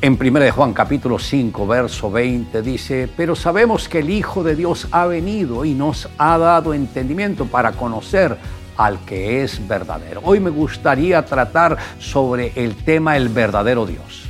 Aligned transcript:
En 0.00 0.12
1 0.12 0.38
de 0.38 0.52
Juan 0.52 0.74
capítulo 0.74 1.18
5, 1.18 1.66
verso 1.66 2.08
20 2.08 2.62
dice, 2.62 3.08
pero 3.16 3.34
sabemos 3.34 3.88
que 3.88 3.98
el 3.98 4.10
Hijo 4.10 4.44
de 4.44 4.54
Dios 4.54 4.86
ha 4.92 5.06
venido 5.06 5.64
y 5.64 5.74
nos 5.74 6.08
ha 6.18 6.38
dado 6.38 6.72
entendimiento 6.72 7.46
para 7.46 7.72
conocer 7.72 8.38
al 8.76 9.04
que 9.04 9.42
es 9.42 9.66
verdadero. 9.66 10.20
Hoy 10.22 10.38
me 10.38 10.50
gustaría 10.50 11.24
tratar 11.24 11.76
sobre 11.98 12.52
el 12.54 12.76
tema 12.76 13.16
el 13.16 13.28
verdadero 13.28 13.86
Dios. 13.86 14.22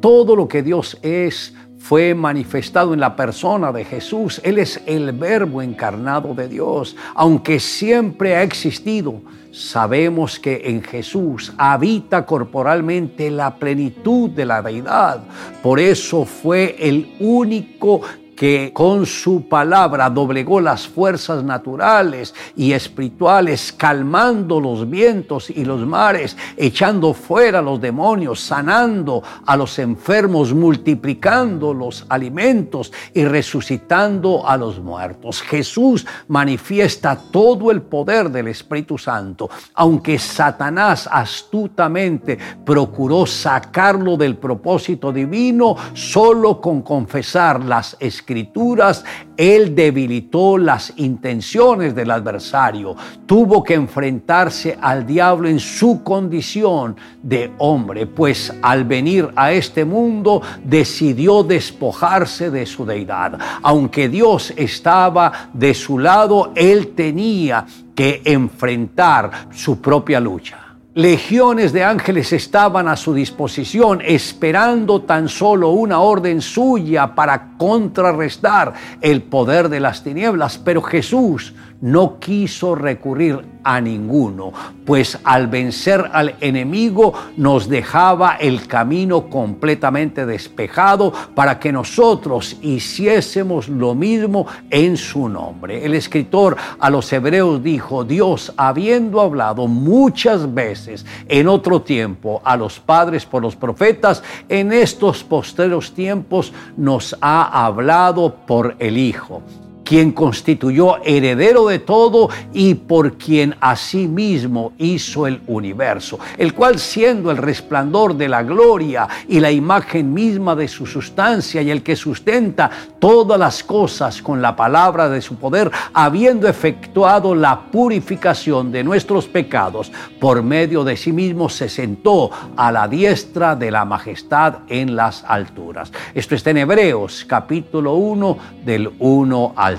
Todo 0.00 0.34
lo 0.34 0.48
que 0.48 0.64
Dios 0.64 0.98
es 1.02 1.54
fue 1.82 2.14
manifestado 2.14 2.94
en 2.94 3.00
la 3.00 3.16
persona 3.16 3.72
de 3.72 3.84
Jesús. 3.84 4.40
Él 4.44 4.60
es 4.60 4.80
el 4.86 5.10
verbo 5.10 5.60
encarnado 5.60 6.32
de 6.32 6.46
Dios. 6.46 6.94
Aunque 7.12 7.58
siempre 7.58 8.36
ha 8.36 8.44
existido, 8.44 9.20
sabemos 9.50 10.38
que 10.38 10.62
en 10.66 10.80
Jesús 10.80 11.52
habita 11.58 12.24
corporalmente 12.24 13.32
la 13.32 13.56
plenitud 13.56 14.30
de 14.30 14.46
la 14.46 14.62
deidad. 14.62 15.24
Por 15.60 15.80
eso 15.80 16.24
fue 16.24 16.76
el 16.78 17.16
único 17.18 18.02
que 18.36 18.72
con 18.72 19.06
su 19.06 19.48
palabra 19.48 20.08
doblegó 20.10 20.60
las 20.60 20.88
fuerzas 20.88 21.44
naturales 21.44 22.34
y 22.56 22.72
espirituales, 22.72 23.72
calmando 23.72 24.60
los 24.60 24.88
vientos 24.88 25.50
y 25.50 25.64
los 25.64 25.86
mares, 25.86 26.36
echando 26.56 27.14
fuera 27.14 27.62
los 27.62 27.80
demonios, 27.80 28.40
sanando 28.40 29.22
a 29.46 29.56
los 29.56 29.78
enfermos, 29.78 30.52
multiplicando 30.54 31.74
los 31.74 32.04
alimentos 32.08 32.92
y 33.14 33.24
resucitando 33.24 34.46
a 34.46 34.56
los 34.56 34.80
muertos. 34.80 35.42
Jesús 35.42 36.06
manifiesta 36.28 37.16
todo 37.30 37.70
el 37.70 37.82
poder 37.82 38.30
del 38.30 38.48
Espíritu 38.48 38.98
Santo, 38.98 39.50
aunque 39.74 40.18
Satanás 40.18 41.08
astutamente 41.10 42.38
procuró 42.64 43.26
sacarlo 43.26 44.16
del 44.16 44.36
propósito 44.36 45.12
divino 45.12 45.76
solo 45.94 46.60
con 46.60 46.82
confesar 46.82 47.64
las 47.64 47.96
escrituras 48.00 48.22
escrituras, 48.32 49.04
él 49.36 49.74
debilitó 49.74 50.56
las 50.56 50.92
intenciones 50.96 51.94
del 51.94 52.10
adversario. 52.10 52.96
Tuvo 53.26 53.62
que 53.62 53.74
enfrentarse 53.74 54.78
al 54.80 55.06
diablo 55.06 55.48
en 55.48 55.60
su 55.60 56.02
condición 56.02 56.96
de 57.22 57.52
hombre, 57.58 58.06
pues 58.06 58.52
al 58.62 58.84
venir 58.84 59.28
a 59.36 59.52
este 59.52 59.84
mundo 59.84 60.40
decidió 60.64 61.42
despojarse 61.42 62.50
de 62.50 62.64
su 62.64 62.86
deidad. 62.86 63.38
Aunque 63.62 64.08
Dios 64.08 64.52
estaba 64.56 65.50
de 65.52 65.74
su 65.74 65.98
lado, 65.98 66.52
él 66.54 66.94
tenía 66.94 67.66
que 67.94 68.22
enfrentar 68.24 69.48
su 69.52 69.80
propia 69.80 70.18
lucha. 70.20 70.61
Legiones 70.94 71.72
de 71.72 71.84
ángeles 71.84 72.34
estaban 72.34 72.86
a 72.86 72.96
su 72.96 73.14
disposición 73.14 74.02
esperando 74.04 75.00
tan 75.00 75.30
solo 75.30 75.70
una 75.70 76.00
orden 76.00 76.42
suya 76.42 77.14
para 77.14 77.56
contrarrestar 77.56 78.74
el 79.00 79.22
poder 79.22 79.70
de 79.70 79.80
las 79.80 80.04
tinieblas, 80.04 80.58
pero 80.58 80.82
Jesús 80.82 81.54
no 81.82 82.18
quiso 82.18 82.74
recurrir 82.74 83.44
a 83.64 83.80
ninguno, 83.80 84.52
pues 84.84 85.18
al 85.24 85.48
vencer 85.48 86.10
al 86.12 86.36
enemigo 86.40 87.12
nos 87.36 87.68
dejaba 87.68 88.36
el 88.36 88.66
camino 88.66 89.28
completamente 89.28 90.24
despejado 90.26 91.12
para 91.34 91.58
que 91.58 91.72
nosotros 91.72 92.56
hiciésemos 92.62 93.68
lo 93.68 93.94
mismo 93.94 94.46
en 94.70 94.96
su 94.96 95.28
nombre. 95.28 95.84
El 95.84 95.94
escritor 95.94 96.56
a 96.78 96.88
los 96.88 97.12
hebreos 97.12 97.62
dijo, 97.62 98.04
Dios 98.04 98.52
habiendo 98.56 99.20
hablado 99.20 99.66
muchas 99.66 100.52
veces 100.54 101.04
en 101.28 101.48
otro 101.48 101.82
tiempo 101.82 102.40
a 102.44 102.56
los 102.56 102.78
padres 102.78 103.26
por 103.26 103.42
los 103.42 103.56
profetas, 103.56 104.22
en 104.48 104.72
estos 104.72 105.24
posteros 105.24 105.92
tiempos 105.92 106.52
nos 106.76 107.16
ha 107.20 107.66
hablado 107.66 108.36
por 108.46 108.76
el 108.78 108.98
Hijo 108.98 109.42
quien 109.84 110.12
constituyó 110.12 111.02
heredero 111.04 111.66
de 111.66 111.78
todo 111.78 112.28
y 112.52 112.74
por 112.74 113.16
quien 113.18 113.54
asimismo 113.60 114.72
hizo 114.78 115.26
el 115.26 115.40
universo, 115.46 116.18
el 116.38 116.54
cual 116.54 116.78
siendo 116.78 117.30
el 117.30 117.36
resplandor 117.36 118.16
de 118.16 118.28
la 118.28 118.42
gloria 118.42 119.08
y 119.28 119.40
la 119.40 119.50
imagen 119.50 120.12
misma 120.12 120.54
de 120.54 120.68
su 120.68 120.86
sustancia 120.86 121.62
y 121.62 121.70
el 121.70 121.82
que 121.82 121.96
sustenta 121.96 122.70
todas 122.98 123.38
las 123.38 123.62
cosas 123.64 124.22
con 124.22 124.40
la 124.40 124.56
palabra 124.56 125.08
de 125.08 125.20
su 125.20 125.36
poder, 125.36 125.70
habiendo 125.92 126.48
efectuado 126.48 127.34
la 127.34 127.60
purificación 127.70 128.72
de 128.72 128.84
nuestros 128.84 129.26
pecados 129.26 129.92
por 130.20 130.42
medio 130.42 130.84
de 130.84 130.96
sí 130.96 131.12
mismo, 131.12 131.48
se 131.48 131.68
sentó 131.68 132.30
a 132.56 132.70
la 132.72 132.88
diestra 132.88 133.56
de 133.56 133.70
la 133.70 133.84
majestad 133.84 134.60
en 134.68 134.96
las 134.96 135.24
alturas. 135.26 135.92
Esto 136.14 136.34
está 136.34 136.50
en 136.50 136.58
Hebreos 136.58 137.24
capítulo 137.26 137.94
1 137.94 138.38
del 138.64 138.90
1 138.98 139.52
al 139.56 139.71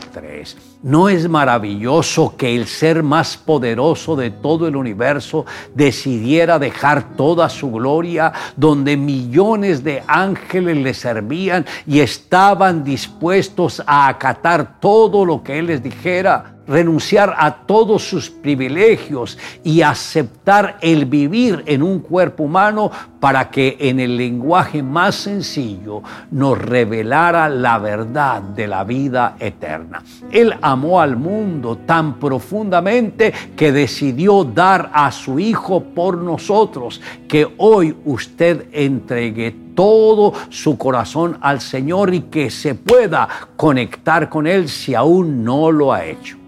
¿No 0.82 1.10
es 1.10 1.30
maravilloso 1.30 2.36
que 2.38 2.56
el 2.56 2.68
ser 2.68 3.04
más 3.04 3.38
poderoso 3.38 4.16
de 4.16 4.32
todo 4.32 4.68
el 4.68 4.76
universo 4.76 5.46
decidiera 5.74 6.60
dejar 6.60 7.16
toda 7.16 7.50
su 7.50 7.72
gloria, 7.72 8.34
donde 8.56 8.98
millones 8.98 9.84
de 9.84 10.04
ángeles 10.08 10.78
le 10.78 10.94
servían 10.94 11.66
y 11.88 12.02
estaban 12.02 12.84
dispuestos 12.84 13.82
a 13.86 14.08
acatar 14.08 14.80
todo 14.80 15.26
lo 15.26 15.42
que 15.44 15.60
Él 15.60 15.68
les 15.68 15.82
dijera? 15.82 16.53
Renunciar 16.68 17.36
a 17.38 17.66
todos 17.66 18.08
sus 18.08 18.30
privilegios 18.30 19.38
y 19.64 19.82
aceptar 19.82 20.78
el 20.82 21.06
vivir 21.06 21.64
en 21.66 21.84
un 21.84 22.00
cuerpo 22.00 22.44
humano 22.44 22.92
para 23.20 23.50
que 23.50 23.78
en 23.80 24.00
el 24.00 24.18
lenguaje 24.18 24.84
más 24.84 25.16
sencillo 25.16 26.02
nos 26.32 26.58
revelara 26.58 27.48
la 27.50 27.78
verdad 27.80 28.42
de 28.42 28.68
la 28.68 28.84
vida 28.84 29.36
eterna. 29.40 30.04
Él 30.32 30.54
amó 30.62 31.00
al 31.00 31.16
mundo 31.16 31.78
tan 31.86 32.20
profundamente 32.20 33.34
que 33.56 33.72
decidió 33.72 34.44
dar 34.44 34.92
a 34.94 35.12
su 35.12 35.40
Hijo 35.40 35.84
por 35.84 36.18
nosotros, 36.18 37.02
que 37.28 37.48
hoy 37.58 37.96
usted 38.06 38.68
entregue 38.72 39.56
todo 39.74 40.34
su 40.50 40.78
corazón 40.78 41.38
al 41.42 41.62
Señor 41.62 42.14
y 42.14 42.22
que 42.22 42.50
se 42.50 42.76
pueda 42.76 43.28
conectar 43.56 44.30
con 44.30 44.48
Él 44.48 44.70
si 44.70 44.94
aún 44.94 45.44
no 45.44 45.72
lo 45.72 45.94
ha 45.94 46.06
hecho. 46.06 46.43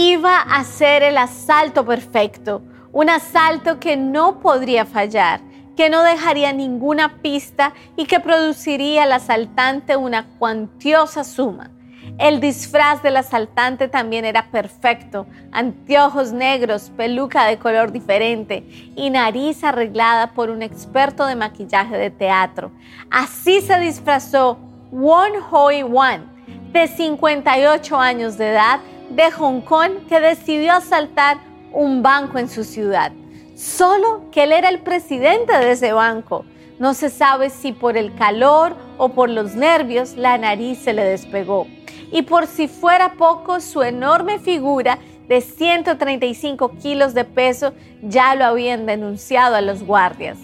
Iba 0.00 0.40
a 0.40 0.64
ser 0.64 1.02
el 1.02 1.18
asalto 1.18 1.84
perfecto, 1.84 2.62
un 2.90 3.10
asalto 3.10 3.78
que 3.78 3.98
no 3.98 4.40
podría 4.40 4.86
fallar, 4.86 5.42
que 5.76 5.90
no 5.90 6.02
dejaría 6.02 6.54
ninguna 6.54 7.20
pista 7.20 7.74
y 7.96 8.06
que 8.06 8.18
produciría 8.18 9.02
al 9.02 9.12
asaltante 9.12 9.96
una 9.96 10.26
cuantiosa 10.38 11.22
suma. 11.22 11.70
El 12.16 12.40
disfraz 12.40 13.02
del 13.02 13.18
asaltante 13.18 13.88
también 13.88 14.24
era 14.24 14.50
perfecto, 14.50 15.26
anteojos 15.52 16.32
negros, 16.32 16.90
peluca 16.96 17.44
de 17.44 17.58
color 17.58 17.92
diferente 17.92 18.64
y 18.96 19.10
nariz 19.10 19.62
arreglada 19.64 20.32
por 20.32 20.48
un 20.48 20.62
experto 20.62 21.26
de 21.26 21.36
maquillaje 21.36 21.98
de 21.98 22.10
teatro. 22.10 22.72
Así 23.10 23.60
se 23.60 23.78
disfrazó 23.78 24.58
Won 24.90 25.32
Hoi 25.50 25.82
Wan, 25.82 26.24
de 26.72 26.88
58 26.88 27.96
años 27.98 28.38
de 28.38 28.50
edad, 28.50 28.80
de 29.10 29.30
Hong 29.32 29.60
Kong 29.60 30.06
que 30.08 30.20
decidió 30.20 30.72
asaltar 30.72 31.38
un 31.72 32.02
banco 32.02 32.38
en 32.38 32.48
su 32.48 32.64
ciudad. 32.64 33.12
Solo 33.54 34.30
que 34.30 34.44
él 34.44 34.52
era 34.52 34.68
el 34.68 34.80
presidente 34.80 35.52
de 35.52 35.72
ese 35.72 35.92
banco. 35.92 36.44
No 36.78 36.94
se 36.94 37.10
sabe 37.10 37.50
si 37.50 37.72
por 37.72 37.96
el 37.96 38.14
calor 38.14 38.74
o 38.96 39.10
por 39.10 39.28
los 39.28 39.54
nervios 39.54 40.16
la 40.16 40.38
nariz 40.38 40.78
se 40.78 40.94
le 40.94 41.04
despegó. 41.04 41.66
Y 42.10 42.22
por 42.22 42.46
si 42.46 42.68
fuera 42.68 43.12
poco, 43.14 43.60
su 43.60 43.82
enorme 43.82 44.38
figura 44.38 44.98
de 45.28 45.40
135 45.40 46.72
kilos 46.78 47.14
de 47.14 47.24
peso 47.24 47.74
ya 48.02 48.34
lo 48.34 48.44
habían 48.46 48.86
denunciado 48.86 49.56
a 49.56 49.60
los 49.60 49.82
guardias. 49.82 50.38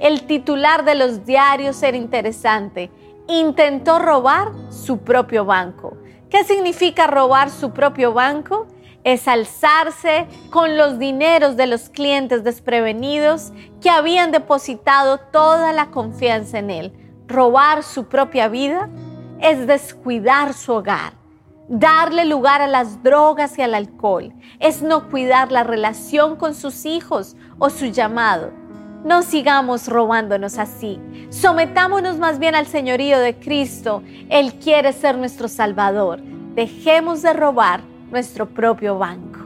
El 0.00 0.22
titular 0.22 0.84
de 0.84 0.94
los 0.94 1.24
diarios 1.26 1.82
era 1.82 1.96
interesante. 1.96 2.90
Intentó 3.28 3.98
robar 3.98 4.50
su 4.70 4.98
propio 4.98 5.44
banco. 5.44 5.96
¿Qué 6.32 6.44
significa 6.44 7.06
robar 7.06 7.50
su 7.50 7.72
propio 7.72 8.14
banco? 8.14 8.66
Es 9.04 9.28
alzarse 9.28 10.26
con 10.48 10.78
los 10.78 10.98
dineros 10.98 11.58
de 11.58 11.66
los 11.66 11.90
clientes 11.90 12.42
desprevenidos 12.42 13.52
que 13.82 13.90
habían 13.90 14.32
depositado 14.32 15.18
toda 15.18 15.74
la 15.74 15.90
confianza 15.90 16.58
en 16.58 16.70
él. 16.70 17.14
Robar 17.28 17.82
su 17.82 18.06
propia 18.06 18.48
vida 18.48 18.88
es 19.42 19.66
descuidar 19.66 20.54
su 20.54 20.72
hogar, 20.72 21.12
darle 21.68 22.24
lugar 22.24 22.62
a 22.62 22.66
las 22.66 23.02
drogas 23.02 23.58
y 23.58 23.62
al 23.62 23.74
alcohol, 23.74 24.32
es 24.58 24.80
no 24.80 25.10
cuidar 25.10 25.52
la 25.52 25.64
relación 25.64 26.36
con 26.36 26.54
sus 26.54 26.86
hijos 26.86 27.36
o 27.58 27.68
su 27.68 27.84
llamado 27.88 28.52
no 29.04 29.22
sigamos 29.22 29.88
robándonos 29.88 30.58
así. 30.58 31.00
Sometámonos 31.30 32.18
más 32.18 32.38
bien 32.38 32.54
al 32.54 32.66
señorío 32.66 33.18
de 33.18 33.34
Cristo. 33.34 34.02
Él 34.28 34.54
quiere 34.54 34.92
ser 34.92 35.18
nuestro 35.18 35.48
Salvador. 35.48 36.20
Dejemos 36.54 37.22
de 37.22 37.32
robar 37.32 37.80
nuestro 38.10 38.46
propio 38.46 38.98
banco. 38.98 39.40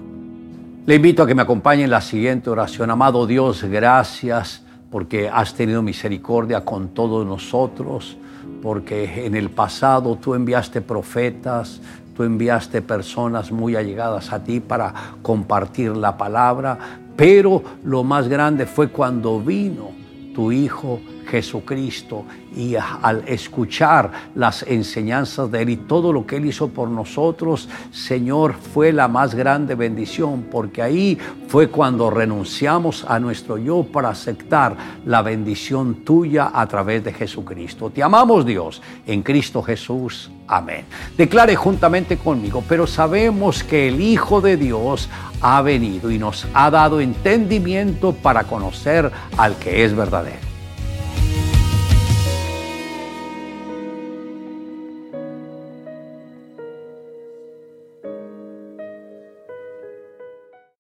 Le 0.87 0.97
invito 0.97 1.23
a 1.23 1.27
que 1.27 1.35
me 1.35 1.43
acompañe 1.43 1.85
en 1.85 1.91
la 1.91 2.01
siguiente 2.01 2.51
oración. 2.51 2.91
Amado 2.91 3.27
Dios, 3.27 3.63
gracias 3.65 4.63
porque 4.91 5.29
has 5.29 5.55
tenido 5.55 5.83
misericordia 5.83 6.65
con 6.65 6.89
todos 6.89 7.27
nosotros, 7.27 8.17
porque 8.63 9.27
en 9.27 9.35
el 9.35 9.51
pasado 9.51 10.17
tú 10.17 10.35
enviaste 10.35 10.81
profetas, 10.81 11.81
tú 12.17 12.23
enviaste 12.23 12.83
personas 12.83 13.51
muy 13.51 13.77
allegadas 13.77 14.33
a 14.33 14.43
ti 14.43 14.61
para 14.61 14.95
compartir 15.23 15.97
la 15.97 16.17
palabra, 16.17 16.79
pero 17.17 17.63
lo 17.85 18.05
más 18.05 18.29
grande 18.29 18.67
fue 18.67 18.89
cuando 18.89 19.41
vino 19.41 19.91
tu 20.35 20.53
Hijo 20.53 21.01
Jesucristo 21.27 22.25
y 22.55 22.77
al 22.77 23.25
escuchar 23.27 24.11
las 24.35 24.63
enseñanzas 24.63 25.51
de 25.51 25.63
Él 25.63 25.71
y 25.71 25.77
todo 25.77 26.13
lo 26.13 26.27
que 26.27 26.37
Él 26.37 26.47
hizo 26.47 26.69
por 26.69 26.89
nosotros, 26.89 27.69
Señor, 27.91 28.55
fue 28.55 28.93
la 28.93 29.09
más 29.09 29.35
grande 29.35 29.75
bendición, 29.75 30.47
porque 30.51 30.83
ahí 30.83 31.19
fue 31.49 31.69
cuando 31.69 32.11
renunciamos 32.11 33.05
a 33.09 33.19
nuestro 33.19 33.59
yo 33.59 33.85
para 33.85 34.11
aceptar 34.11 34.77
la 35.05 35.23
bendición 35.23 36.05
tuya 36.05 36.51
a 36.53 36.67
través 36.67 37.05
de 37.05 37.13
Jesucristo. 37.13 37.91
Te 37.91 38.03
amamos 38.03 38.47
Dios 38.47 38.81
en 39.07 39.23
Cristo 39.23 39.63
Jesús. 39.63 40.31
Amén. 40.49 40.85
Declare 41.17 41.57
juntamente 41.57 42.17
conmigo, 42.17 42.63
pero 42.69 42.87
sabemos 42.87 43.65
que 43.65 43.89
el 43.89 44.01
Hijo 44.01 44.41
de 44.41 44.57
Dios 44.57 45.09
ha 45.41 45.61
venido 45.63 46.11
y 46.11 46.19
nos 46.19 46.47
ha 46.55 46.71
dado 46.71 47.01
entendimiento 47.01 48.13
para 48.13 48.45
conocer 48.45 49.11
al 49.37 49.57
que 49.57 49.85
es 49.85 49.95
verdadero. 49.95 50.46